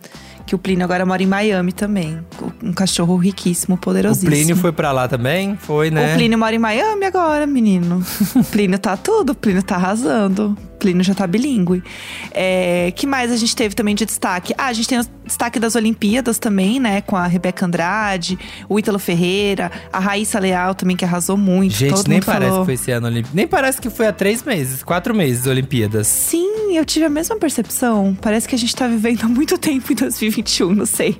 [0.48, 2.20] Que o Plínio agora mora em Miami também.
[2.64, 4.32] Um cachorro riquíssimo, O poderosíssimo.
[4.32, 5.58] Plínio foi pra lá também?
[5.58, 6.14] Foi, né?
[6.14, 8.02] O Plínio mora em Miami agora, menino.
[8.34, 10.58] O Plínio tá tudo, o Plínio tá arrasando.
[10.78, 11.84] O Plínio já tá bilíngue.
[12.32, 14.54] É, que mais a gente teve também de destaque?
[14.56, 17.02] Ah, a gente tem o destaque das Olimpíadas também, né?
[17.02, 18.38] Com a Rebeca Andrade,
[18.70, 21.74] o Ítalo Ferreira, a Raíssa Leal também, que arrasou muito.
[21.74, 22.60] Gente, Todo nem parece falou.
[22.62, 23.36] que foi esse ano Olimpíada.
[23.36, 26.06] Nem parece que foi há três meses, quatro meses Olimpíadas.
[26.06, 28.16] Sim, eu tive a mesma percepção.
[28.22, 31.18] Parece que a gente tá vivendo há muito tempo em 2021, não sei.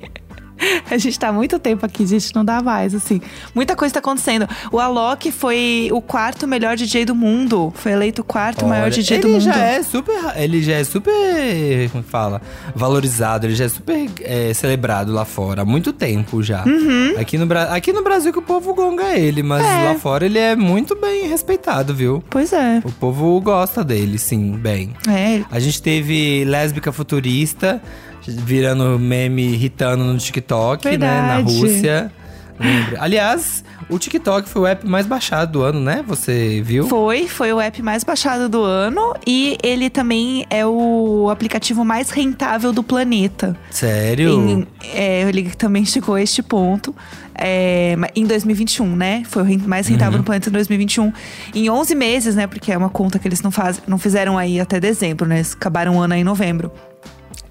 [0.90, 3.20] A gente tá há muito tempo aqui, gente, não dá mais, assim.
[3.54, 4.48] Muita coisa tá acontecendo.
[4.72, 7.72] O Alok foi o quarto melhor DJ do mundo.
[7.76, 9.40] Foi eleito o quarto maior Olha, DJ ele do mundo.
[9.42, 12.40] já é super, ele já é super, como fala,
[12.74, 16.64] valorizado, ele já é super é, celebrado lá fora há muito tempo já.
[16.64, 17.14] Uhum.
[17.18, 19.84] Aqui, no, aqui no Brasil que o povo gonga ele, mas É.
[19.84, 22.22] lá fora ele é muito bem respeitado, viu?
[22.30, 22.80] Pois é.
[22.84, 24.94] O povo gosta dele, sim, bem.
[25.08, 27.80] É, A gente teve lésbica futurista,
[28.28, 30.96] virando meme, irritando no TikTok, né?
[30.98, 31.58] Na Verdade.
[31.58, 32.12] Rússia.
[32.60, 32.98] Lembra?
[33.00, 36.04] Aliás, o TikTok foi o app mais baixado do ano, né?
[36.08, 36.88] Você viu?
[36.88, 42.10] foi, foi o app mais baixado do ano e ele também é o aplicativo mais
[42.10, 43.56] rentável do planeta.
[43.70, 44.30] Sério?
[44.50, 46.92] Em- é, ele também chegou a este ponto.
[47.40, 49.22] é, em 2021, né?
[49.24, 51.12] Foi o mais rentável no planeta em 2021.
[51.54, 52.48] Em 11 meses, né?
[52.48, 55.36] Porque é uma conta que eles não, faz, não fizeram aí até dezembro, né?
[55.36, 56.72] Eles acabaram o ano aí em novembro.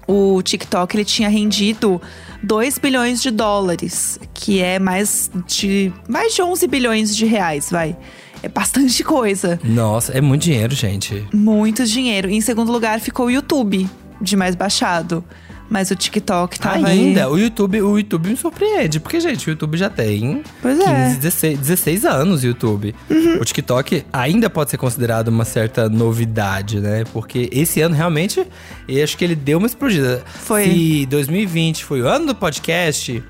[0.08, 2.00] O TikTok ele tinha rendido
[2.42, 7.94] 2 bilhões de dólares, que é mais de mais de 11 bilhões de reais, vai.
[8.42, 9.60] É bastante coisa.
[9.62, 11.26] Nossa, é muito dinheiro, gente.
[11.32, 12.30] Muito dinheiro.
[12.30, 13.86] Em segundo lugar ficou o YouTube,
[14.20, 15.22] de mais baixado.
[15.68, 17.30] Mas o TikTok tava Ainda, aí.
[17.30, 21.14] o YouTube, o YouTube me surpreende, porque, gente, o YouTube já tem Pois 15, é.
[21.16, 22.94] 16, 16 anos o YouTube.
[23.40, 27.04] O TikTok ainda pode ser considerado uma certa novidade, né?
[27.12, 28.44] Porque esse ano realmente,
[28.88, 30.22] eu acho que ele deu uma explodida.
[30.26, 30.64] Foi.
[30.64, 33.22] Se 2020 foi o ano do podcast,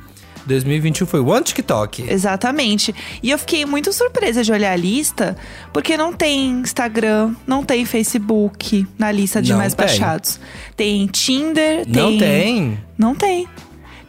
[0.49, 2.05] 2021 foi o ano do TikTok.
[2.11, 2.95] Exatamente.
[3.23, 5.37] E eu fiquei muito surpresa de olhar a lista,
[5.73, 9.87] porque não tem Instagram, não tem Facebook na lista de Não mais tem.
[9.87, 10.41] baixados.
[10.77, 12.79] Tem Tinder, Não tem?
[12.97, 13.47] Não tem.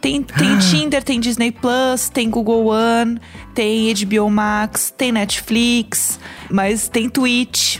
[0.00, 3.20] Tem, tem Tinder, tem Disney Plus, tem Google One,
[3.54, 6.18] tem HBO Max, tem Netflix,
[6.50, 7.78] mas tem Twitch.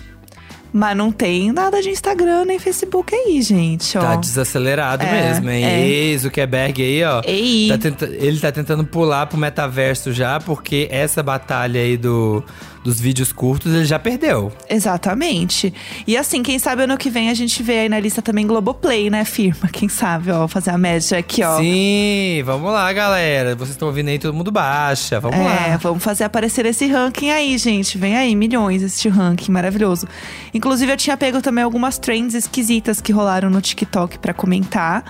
[0.72, 3.96] Mas não tem nada de Instagram nem Facebook aí, gente.
[3.98, 4.00] Ó.
[4.00, 5.64] Tá desacelerado É, mesmo, hein?
[5.64, 5.80] é.
[5.88, 7.22] Ei, Zuckerberg aí, ó.
[7.24, 7.68] Ei.
[7.68, 12.44] Tá tenta- ele tá tentando pular pro metaverso já, porque essa batalha aí do,
[12.84, 14.52] dos vídeos curtos ele já perdeu.
[14.68, 15.72] Exatamente.
[16.06, 19.10] E assim, quem sabe ano que vem a gente vê aí na lista também Globoplay,
[19.10, 19.68] né, firma?
[19.72, 21.58] Quem sabe, ó, fazer a média aqui, ó.
[21.58, 23.54] Sim, vamos lá, galera.
[23.56, 25.18] Vocês estão ouvindo aí, todo mundo baixa.
[25.20, 25.76] Vamos É, lá.
[25.78, 27.96] vamos fazer aparecer esse ranking aí, gente.
[27.98, 30.06] Vem aí, milhões esse ranking maravilhoso.
[30.60, 35.02] Inclusive, eu tinha pego também algumas trends esquisitas que rolaram no TikTok pra comentar.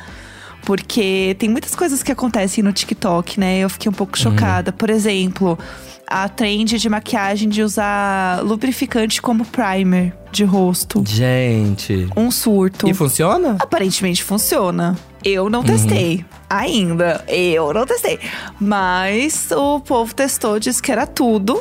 [0.64, 3.58] Porque tem muitas coisas que acontecem no TikTok, né?
[3.58, 4.22] Eu fiquei um pouco Uhum.
[4.22, 4.70] chocada.
[4.70, 5.58] Por exemplo,
[6.06, 11.02] a trend de maquiagem de usar lubrificante como primer de rosto.
[11.04, 12.08] Gente.
[12.16, 12.88] Um surto.
[12.88, 13.56] E funciona?
[13.58, 14.96] Aparentemente funciona.
[15.24, 15.50] Eu Uhum.
[15.50, 16.24] não testei.
[16.48, 17.24] Ainda.
[17.26, 18.20] Eu não testei.
[18.60, 21.60] Mas o povo testou, disse que era tudo.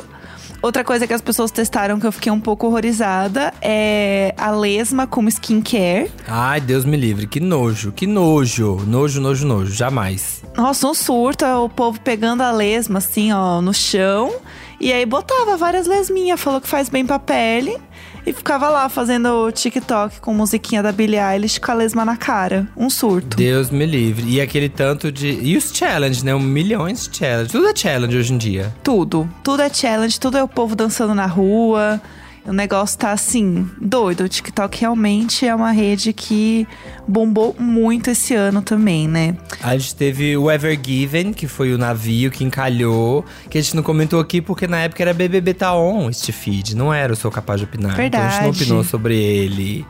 [0.62, 5.06] Outra coisa que as pessoas testaram que eu fiquei um pouco horrorizada é a lesma
[5.06, 6.10] como skincare.
[6.28, 7.26] Ai, Deus me livre.
[7.26, 8.82] Que nojo, que nojo.
[8.86, 9.72] Nojo, nojo, nojo.
[9.72, 10.42] Jamais.
[10.56, 14.32] Nossa, um surto, o povo pegando a lesma assim, ó, no chão.
[14.78, 17.76] E aí botava várias lesminhas, falou que faz bem pra pele.
[18.26, 22.66] E ficava lá fazendo TikTok com musiquinha da Billie Eilish com a lesma na cara.
[22.76, 23.36] Um surto.
[23.36, 24.24] Deus me livre.
[24.28, 25.38] E aquele tanto de.
[25.42, 26.34] E os challenge, né?
[26.34, 27.52] Um milhões de challenge.
[27.52, 28.74] Tudo é challenge hoje em dia.
[28.82, 29.28] Tudo.
[29.42, 32.00] Tudo é challenge, tudo é o povo dançando na rua.
[32.46, 34.24] O negócio tá assim, doido.
[34.24, 36.66] O TikTok realmente é uma rede que
[37.06, 39.36] bombou muito esse ano também, né?
[39.62, 43.76] A gente teve o Ever Given, que foi o navio que encalhou, que a gente
[43.76, 47.16] não comentou aqui porque na época era BBB Tá On este feed, não era o
[47.16, 47.94] Sou Capaz de Opinar.
[47.94, 48.26] Verdade.
[48.26, 49.86] Então a gente não opinou sobre ele.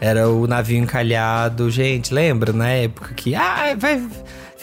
[0.00, 1.70] Era o navio encalhado.
[1.70, 4.02] Gente, lembra na época que ah, vai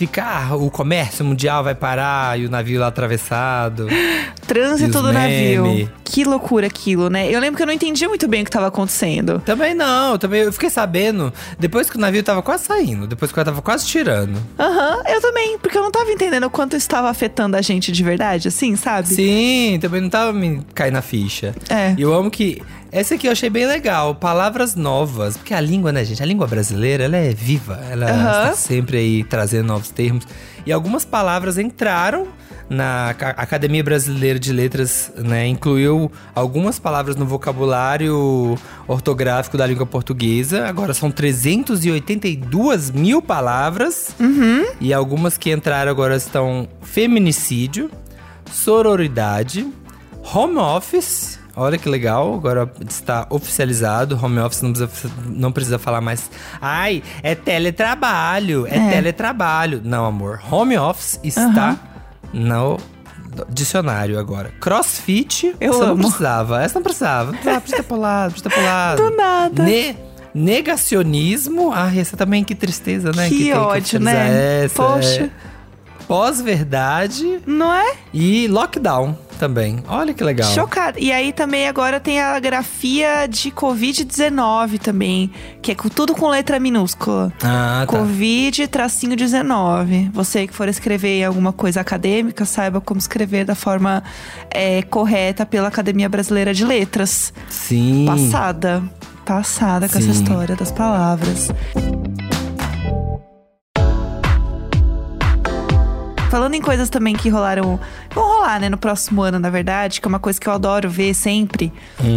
[0.02, 3.88] ficar, o comércio mundial vai parar e o navio lá atravessado.
[4.48, 5.90] Trânsito do navio.
[6.04, 7.30] Que loucura aquilo, né?
[7.30, 9.40] Eu lembro que eu não entendia muito bem o que tava acontecendo.
[9.46, 13.40] Também não, também eu fiquei sabendo depois que o navio tava quase saindo, depois que
[13.40, 14.38] eu tava quase tirando.
[14.60, 18.04] Aham, eu também, porque eu não tava entendendo o quanto estava afetando a gente de
[18.04, 19.08] verdade, assim, sabe?
[19.08, 21.54] Sim, também não tava me caindo na ficha.
[21.70, 21.94] É.
[21.96, 22.62] E eu amo que.
[22.92, 25.38] Essa aqui eu achei bem legal, palavras novas.
[25.38, 26.22] Porque a língua, né, gente?
[26.22, 27.80] A língua brasileira, ela é viva.
[27.90, 28.42] Ela Aham.
[28.50, 30.28] está sempre aí trazendo novos termos.
[30.66, 32.28] E algumas palavras entraram
[32.70, 35.48] na Ca- Academia Brasileira de Letras, né?
[35.48, 40.68] Incluiu algumas palavras no vocabulário ortográfico da língua portuguesa.
[40.68, 44.14] Agora são 382 mil palavras.
[44.82, 47.90] E algumas que entraram agora estão feminicídio,
[48.52, 49.66] sororidade,
[50.34, 51.40] home office.
[51.62, 54.20] Olha que legal, agora está oficializado.
[54.24, 56.30] Home office não precisa, não precisa falar mais.
[56.62, 58.90] Ai, é teletrabalho, é, É.
[58.92, 59.82] teletrabalho.
[59.84, 60.42] Não, amor.
[60.52, 61.78] Home office está
[62.34, 62.78] no
[63.50, 64.52] dicionário agora.
[64.60, 66.04] Crossfit, Eu essa não amo.
[66.04, 66.62] precisava.
[66.64, 67.26] Essa não precisava.
[67.26, 68.98] Não precisava, precisa ter pulado, precisa ter pulado.
[69.10, 69.64] Do nada.
[69.64, 69.96] Ne-
[70.34, 71.72] negacionismo.
[71.74, 73.30] Ah, essa também, que tristeza, né?
[73.30, 74.66] Que tem ódio, oficializar né?
[74.66, 75.24] Essa, Poxa.
[75.26, 75.30] é.
[76.08, 77.94] Pós-verdade Não é?
[78.14, 79.80] e lockdown também.
[79.88, 80.48] Olha que legal.
[80.52, 81.00] Chocada.
[81.00, 85.32] E aí também agora tem a grafia de Covid-19 também,
[85.64, 87.34] que é tudo com letra minúscula.
[87.42, 87.88] Ah, tá.
[87.88, 90.12] Covid tracinho 19.
[90.14, 94.04] Você que for escrever alguma coisa acadêmica, saiba como escrever da forma
[94.52, 97.34] é, correta pela Academia Brasileira de Letras.
[97.50, 98.06] Sim.
[98.06, 98.84] Passada.
[99.26, 100.22] Passada com essa Sim.
[100.22, 101.50] história das palavras.
[106.32, 107.78] Falando em coisas também que rolaram.
[108.16, 110.90] Vão rolar, né, no próximo ano, na verdade, que é uma coisa que eu adoro
[110.90, 111.74] ver sempre,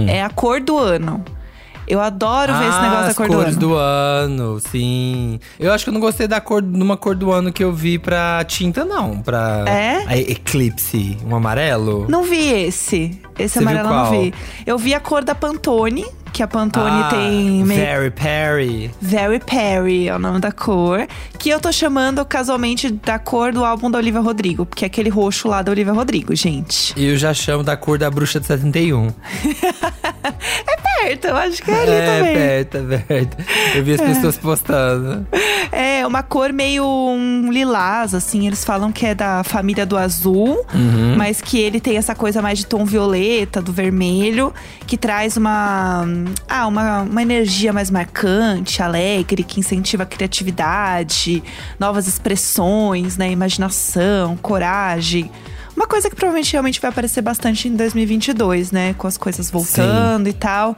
[0.08, 1.22] é a cor do ano.
[1.86, 2.80] Eu adoro ver esse Hum.
[2.80, 3.60] Ah, negócio da as cor do cores ano.
[3.60, 5.38] do ano, sim.
[5.58, 7.98] Eu acho que eu não gostei da cor, numa cor do ano que eu vi
[7.98, 9.18] pra tinta, não.
[9.20, 10.06] Pra É?
[10.30, 12.06] Eclipse, um amarelo.
[12.08, 13.20] Não vi esse.
[13.38, 14.34] Esse Você amarelo eu não vi.
[14.64, 17.80] Eu vi a cor da Pantone, que a Pantone Ah, tem meio.
[17.80, 18.90] Very Perry.
[19.00, 21.06] Very Perry é o nome da cor.
[21.38, 24.66] Que eu tô chamando casualmente da cor do álbum da Olivia Rodrigo.
[24.66, 26.92] Porque é aquele roxo lá da Olivia Rodrigo, gente.
[26.96, 29.12] E eu já chamo da cor da bruxa de 71.
[31.04, 32.34] Perto, eu acho que é ali é, também.
[32.34, 33.36] perto, é perto.
[33.74, 35.26] Eu vi as pessoas postando.
[35.72, 38.46] É uma cor meio um lilás, assim.
[38.46, 41.16] Eles falam que é da família do azul, Uhum.
[41.16, 44.52] mas que ele tem essa coisa mais de tom violeta, do vermelho,
[44.86, 46.06] que traz uma,
[46.48, 51.42] ah, uma, uma energia mais marcante, alegre, que incentiva a criatividade,
[51.78, 53.30] novas expressões, né?
[53.30, 55.30] Imaginação, coragem.
[55.76, 58.94] Uma coisa que provavelmente realmente vai aparecer bastante em 2022, né?
[58.94, 60.76] Com as coisas voltando e tal.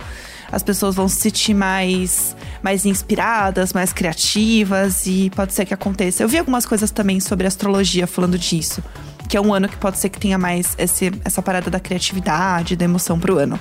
[0.50, 6.22] As pessoas vão se sentir mais, mais inspiradas, mais criativas e pode ser que aconteça.
[6.22, 8.82] Eu vi algumas coisas também sobre astrologia falando disso.
[9.28, 12.76] Que é um ano que pode ser que tenha mais esse, essa parada da criatividade,
[12.76, 13.58] da emoção pro ano.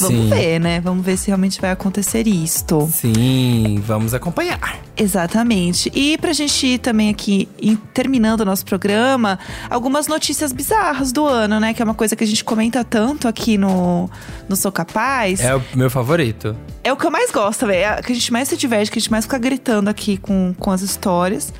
[0.00, 0.28] Vamos Sim.
[0.28, 0.80] ver, né?
[0.80, 2.88] Vamos ver se realmente vai acontecer isto.
[2.92, 4.78] Sim, vamos acompanhar.
[4.96, 5.90] Exatamente.
[5.94, 7.48] E pra gente ir também aqui,
[7.92, 9.38] terminando o nosso programa,
[9.70, 11.74] algumas notícias bizarras do ano, né?
[11.74, 14.10] Que é uma coisa que a gente comenta tanto aqui no,
[14.48, 15.40] no Sou Capaz.
[15.40, 16.56] É o meu favorito.
[16.82, 17.84] É o que eu mais gosto, velho.
[17.84, 20.54] É que a gente mais se diverte, que a gente mais fica gritando aqui com,
[20.58, 21.52] com as histórias.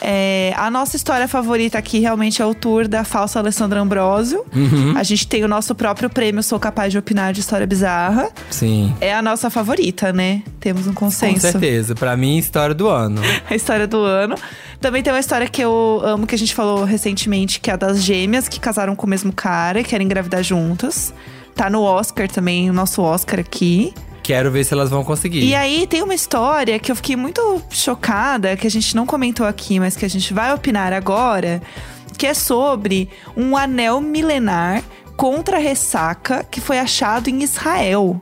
[0.00, 4.44] É, a nossa história favorita aqui realmente é o tour da falsa Alessandra Ambrosio.
[4.54, 4.94] Uhum.
[4.96, 8.28] A gente tem o nosso próprio prêmio Sou Capaz de Opinar de História Bizarra.
[8.50, 8.94] Sim.
[9.00, 10.42] É a nossa favorita, né?
[10.60, 11.40] Temos um Com consenso.
[11.40, 11.94] certeza.
[11.94, 13.20] Pra mim, história do ano.
[13.48, 14.36] a história do ano.
[14.80, 17.76] Também tem uma história que eu amo, que a gente falou recentemente, que é a
[17.76, 21.14] das gêmeas que casaram com o mesmo cara e querem engravidar juntas.
[21.54, 23.94] Tá no Oscar também, o nosso Oscar aqui.
[24.26, 25.44] Quero ver se elas vão conseguir.
[25.44, 29.46] E aí tem uma história que eu fiquei muito chocada, que a gente não comentou
[29.46, 31.62] aqui, mas que a gente vai opinar agora,
[32.18, 34.82] que é sobre um anel milenar
[35.16, 38.18] contra ressaca que foi achado em Israel.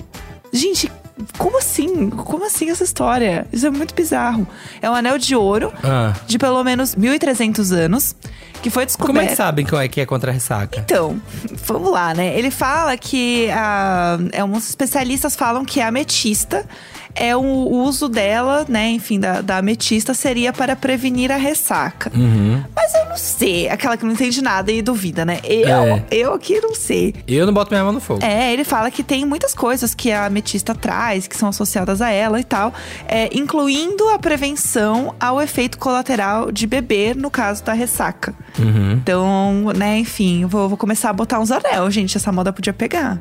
[0.52, 0.92] Gente,
[1.38, 2.10] como assim?
[2.10, 3.46] Como assim essa história?
[3.52, 4.46] Isso é muito bizarro.
[4.82, 6.12] É um anel de ouro Ah.
[6.26, 8.16] de pelo menos 1.300 anos
[8.62, 9.14] que foi descoberto.
[9.16, 10.80] Como é que sabem que é que é contra a ressaca?
[10.80, 11.20] Então,
[11.66, 12.36] vamos lá, né?
[12.38, 16.66] Ele fala que ah, é, uns especialistas falam que a ametista
[17.14, 18.88] é o uso dela, né?
[18.90, 22.10] Enfim, da, da ametista seria para prevenir a ressaca.
[22.14, 22.62] Uhum.
[22.74, 25.38] Mas eu não sei, aquela que não entende nada e duvida, né?
[25.44, 26.04] Eu, É.
[26.10, 27.14] eu aqui não sei.
[27.26, 28.24] Eu não boto minha mão no fogo.
[28.24, 32.10] É, ele fala que tem muitas coisas que a ametista traz, que são associadas a
[32.10, 32.72] ela e tal,
[33.06, 38.34] é, incluindo a prevenção ao efeito colateral de beber no caso da ressaca.
[38.58, 38.92] Uhum.
[38.92, 42.16] Então, né, enfim, vou, vou começar a botar uns anel, gente.
[42.16, 43.20] Essa moda podia pegar.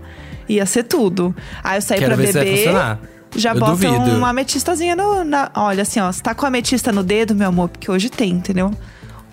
[0.50, 1.34] Ia ser tudo.
[1.64, 3.00] Aí eu saí Quero pra beber.
[3.36, 4.16] Já Eu bota duvido.
[4.18, 5.24] uma ametistazinha no.
[5.24, 6.12] Na, olha, assim, ó.
[6.12, 8.72] Você tá com a ametista no dedo, meu amor, porque hoje tem, entendeu?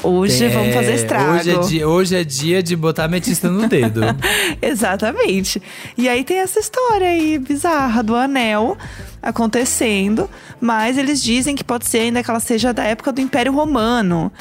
[0.02, 1.32] Hoje Tem- vamos fazer é, estrago.
[1.38, 4.00] Hoje é, dia, hoje é dia de botar ametista no dedo.
[4.62, 5.60] Exatamente.
[5.96, 8.78] E aí tem essa história aí bizarra do anel
[9.22, 10.28] acontecendo,
[10.60, 14.32] mas eles dizem que pode ser ainda que ela seja da época do Império Romano.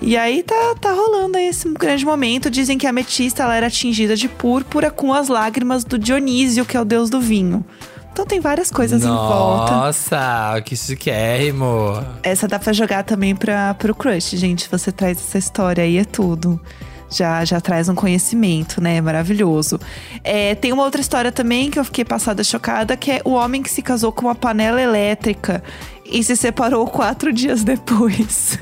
[0.00, 2.50] E aí tá, tá rolando aí esse grande momento.
[2.50, 6.76] Dizem que a ametista ela era atingida de púrpura com as lágrimas do Dionísio, que
[6.76, 7.64] é o deus do vinho.
[8.12, 9.72] Então tem várias coisas em volta.
[9.72, 12.04] Nossa, que chiquérrimo.
[12.22, 14.68] Essa dá pra jogar também pra, pro crush, gente.
[14.70, 16.60] Você traz essa história aí, é tudo.
[17.08, 19.00] Já, já traz um conhecimento, né?
[19.00, 19.80] Maravilhoso.
[20.22, 23.62] É, tem uma outra história também que eu fiquei passada chocada, que é o homem
[23.62, 25.62] que se casou com uma panela elétrica
[26.04, 28.58] e se separou quatro dias depois.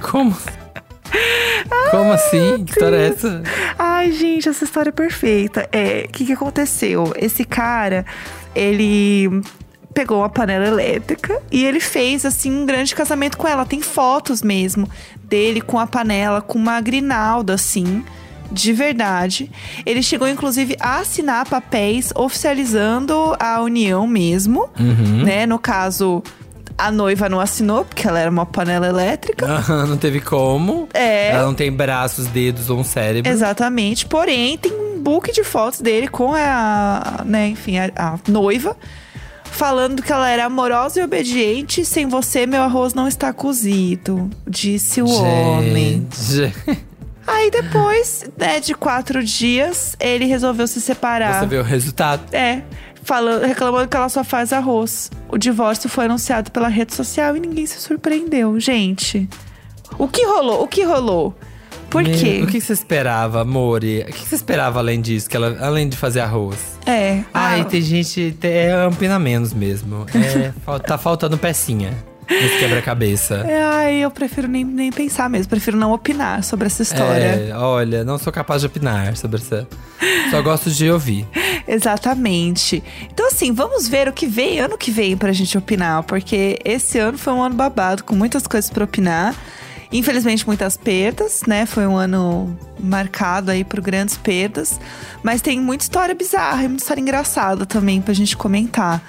[0.00, 0.34] Como?
[1.90, 2.64] Como assim?
[2.64, 3.42] Que história é essa?
[3.78, 5.68] Ai, gente, essa história é perfeita.
[5.72, 7.12] É, o que, que aconteceu?
[7.16, 8.04] Esse cara,
[8.54, 9.42] ele
[9.94, 13.64] pegou uma panela elétrica e ele fez assim um grande casamento com ela.
[13.64, 14.88] Tem fotos mesmo
[15.24, 18.04] dele com a panela, com uma grinalda assim.
[18.52, 19.50] De verdade.
[19.84, 24.70] Ele chegou, inclusive, a assinar papéis oficializando a união mesmo.
[25.24, 25.46] Né?
[25.46, 26.22] No caso,
[26.78, 29.46] a noiva não assinou, porque ela era uma panela elétrica.
[29.86, 30.88] Não teve como.
[30.92, 31.30] É.
[31.30, 33.30] Ela não tem braços, dedos ou um cérebro.
[33.30, 34.06] Exatamente.
[34.06, 38.76] Porém, tem um book de fotos dele com a, né, enfim, a, a noiva.
[39.44, 41.84] Falando que ela era amorosa e obediente.
[41.84, 44.28] Sem você, meu arroz não está cozido.
[44.46, 46.06] Disse o homem.
[46.14, 46.54] Gente,
[47.26, 51.40] Aí depois, né, de quatro dias, ele resolveu se separar.
[51.40, 52.22] Você vê o resultado.
[52.32, 52.62] É.
[53.06, 55.12] Falando, reclamando que ela só faz arroz.
[55.28, 58.58] O divórcio foi anunciado pela rede social e ninguém se surpreendeu.
[58.58, 59.28] Gente,
[59.96, 60.64] o que rolou?
[60.64, 61.32] O que rolou?
[61.88, 62.40] Por Meu, quê?
[62.42, 64.00] O que você esperava, Mori?
[64.00, 65.30] O que você esperava além disso?
[65.30, 66.76] Que ela, além de fazer arroz?
[66.84, 67.22] É.
[67.32, 68.36] Ai, ah, tem gente.
[68.42, 70.04] É ampina menos mesmo.
[70.12, 70.52] É,
[70.84, 71.92] tá faltando pecinha
[72.28, 73.36] nesse quebra-cabeça.
[73.48, 75.48] É, ai, eu prefiro nem, nem pensar mesmo.
[75.48, 77.50] Prefiro não opinar sobre essa história.
[77.50, 79.66] É, olha, não sou capaz de opinar sobre essa.
[80.30, 81.26] Só gosto de ouvir.
[81.66, 82.82] Exatamente.
[83.12, 86.02] Então, assim, vamos ver o que vem ano que vem pra gente opinar.
[86.04, 89.34] Porque esse ano foi um ano babado, com muitas coisas pra opinar.
[89.92, 91.64] Infelizmente, muitas perdas, né?
[91.64, 94.80] Foi um ano marcado aí por grandes perdas.
[95.22, 99.02] Mas tem muita história bizarra e muita história engraçada também pra gente comentar.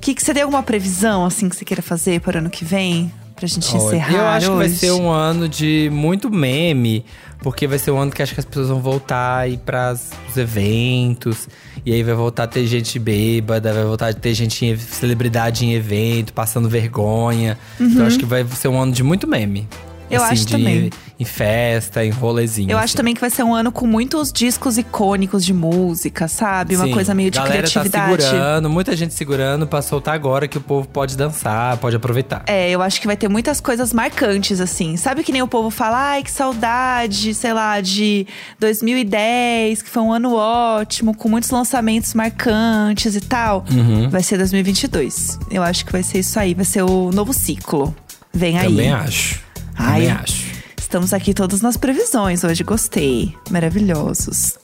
[0.00, 2.64] Que, que você tem alguma previsão, assim, que você queira fazer para o ano que
[2.64, 3.12] vem?
[3.34, 4.76] Pra gente Olha, encerrar eu acho que vai hoje?
[4.76, 7.04] ser um ano de muito meme,
[7.40, 10.36] porque vai ser um ano que acho que as pessoas vão voltar aí para os
[10.36, 11.48] eventos,
[11.84, 15.64] e aí vai voltar a ter gente bêbada, vai voltar a ter gente, em, celebridade
[15.64, 17.58] em evento, passando vergonha.
[17.78, 19.68] Então eu acho que vai ser um ano de muito meme.
[20.10, 20.90] Eu Assim, acho de também.
[21.18, 22.70] Em festa, em rolezinho.
[22.70, 22.96] Eu acho assim.
[22.96, 26.76] também que vai ser um ano com muitos discos icônicos de música, sabe?
[26.76, 28.16] Uma Sim, coisa meio de galera criatividade.
[28.22, 32.44] Tá segurando, muita gente segurando pra soltar agora que o povo pode dançar, pode aproveitar.
[32.46, 34.96] É, eu acho que vai ter muitas coisas marcantes, assim.
[34.96, 38.26] Sabe que nem o povo fala, ai, que saudade, sei lá, de
[38.60, 43.64] 2010, que foi um ano ótimo, com muitos lançamentos marcantes e tal.
[43.70, 44.10] Uhum.
[44.10, 45.38] Vai ser 2022.
[45.50, 47.94] Eu acho que vai ser isso aí, vai ser o novo ciclo.
[48.32, 48.68] Vem aí.
[48.68, 49.45] Também acho.
[49.76, 50.46] Ai, acho.
[50.78, 53.34] Estamos aqui todos nas previsões hoje, gostei.
[53.50, 54.54] Maravilhosos.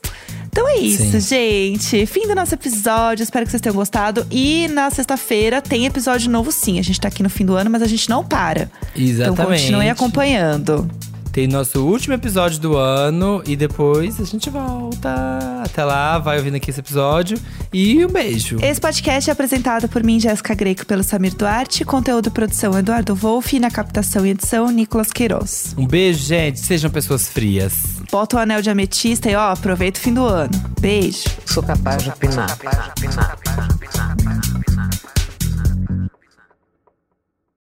[0.49, 1.21] Então é isso, Sim.
[1.21, 2.07] gente.
[2.07, 3.23] Fim do nosso episódio.
[3.23, 4.27] Espero que vocês tenham gostado.
[4.31, 6.79] E na sexta-feira tem episódio novo, sim.
[6.79, 8.71] A gente tá aqui no fim do ano, mas a gente não para.
[8.95, 9.63] Então Exatamente.
[9.63, 10.91] continuem acompanhando.
[11.33, 15.63] Tem nosso último episódio do ano e depois a gente volta.
[15.65, 17.39] Até lá, vai ouvindo aqui esse episódio.
[17.73, 18.59] E um beijo.
[18.61, 21.87] Esse podcast é apresentado por mim, Jéssica Greco, pelo Samir Duarte.
[21.87, 23.57] Conteúdo produção Eduardo Wolff.
[23.57, 25.75] E na captação e edição, Nicolas Queiroz.
[25.79, 26.61] Um beijo, gente.
[26.61, 27.73] Sejam pessoas frias.
[28.11, 30.53] Bota o anel de ametista e ó, aproveita o fim do ano.
[30.83, 31.25] Beijo.
[31.47, 32.59] Sou capaz de opinar.